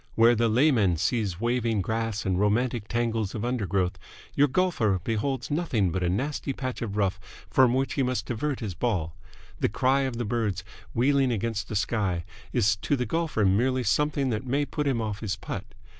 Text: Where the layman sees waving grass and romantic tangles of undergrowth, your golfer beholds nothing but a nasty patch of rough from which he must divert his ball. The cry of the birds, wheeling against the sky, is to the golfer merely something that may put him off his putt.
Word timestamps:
Where 0.15 0.33
the 0.33 0.49
layman 0.49 0.97
sees 0.97 1.39
waving 1.39 1.81
grass 1.83 2.25
and 2.25 2.39
romantic 2.39 2.87
tangles 2.87 3.35
of 3.35 3.45
undergrowth, 3.45 3.99
your 4.33 4.47
golfer 4.47 4.99
beholds 5.03 5.51
nothing 5.51 5.91
but 5.91 6.01
a 6.01 6.09
nasty 6.09 6.53
patch 6.53 6.81
of 6.81 6.97
rough 6.97 7.19
from 7.51 7.75
which 7.75 7.93
he 7.93 8.01
must 8.01 8.25
divert 8.25 8.61
his 8.61 8.73
ball. 8.73 9.15
The 9.59 9.69
cry 9.69 10.01
of 10.01 10.17
the 10.17 10.25
birds, 10.25 10.63
wheeling 10.95 11.31
against 11.31 11.67
the 11.69 11.75
sky, 11.75 12.25
is 12.51 12.77
to 12.77 12.95
the 12.95 13.05
golfer 13.05 13.45
merely 13.45 13.83
something 13.83 14.31
that 14.31 14.43
may 14.43 14.65
put 14.65 14.87
him 14.87 15.01
off 15.03 15.19
his 15.19 15.35
putt. 15.35 15.65